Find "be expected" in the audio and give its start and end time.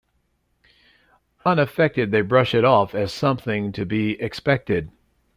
3.85-4.89